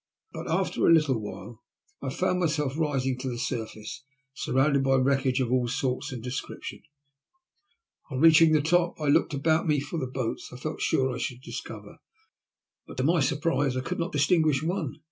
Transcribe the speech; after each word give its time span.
But 0.33 0.49
after 0.49 0.87
a 0.87 0.91
little 0.91 1.19
while 1.21 1.61
I 2.01 2.09
found 2.11 2.39
myself 2.39 2.75
rising 2.75 3.19
to 3.19 3.29
the 3.29 3.37
surface, 3.37 4.03
surrounded 4.33 4.83
by 4.83 4.95
wreckage 4.95 5.39
of 5.39 5.51
all 5.51 5.67
sorts 5.67 6.11
and 6.11 6.23
descriptions. 6.23 6.81
On 8.09 8.19
reaching 8.19 8.51
the 8.51 8.63
top, 8.63 8.99
I 8.99 9.05
looked 9.09 9.35
about 9.35 9.67
me 9.67 9.79
fpr 9.79 9.99
the 9.99 10.07
boats, 10.07 10.51
which 10.51 10.59
I 10.59 10.63
felt 10.63 10.81
sure 10.81 11.13
I 11.13 11.19
should 11.19 11.41
discover; 11.41 11.99
but, 12.87 12.97
to 12.97 13.03
my 13.03 13.19
surprise, 13.19 13.77
I 13.77 13.81
could 13.81 13.99
not 13.99 14.11
distinguish 14.11 14.63
one. 14.63 14.95